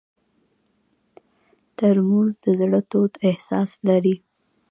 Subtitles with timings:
[1.77, 4.15] ترموز د زړه تود احساس لري.